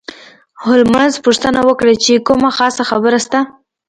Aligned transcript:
هولمز 0.63 1.13
پوښتنه 1.25 1.59
وکړه 1.67 1.93
چې 2.03 2.23
کومه 2.27 2.49
خاصه 2.57 2.83
خبره 2.89 3.19
شته. 3.25 3.39